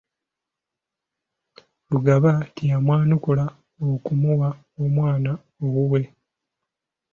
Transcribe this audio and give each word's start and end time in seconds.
Lugaba 1.91 2.31
teyamwanukula 2.55 3.45
okumuwa 3.89 4.49
omwana 4.83 5.31
owuwe. 5.63 6.01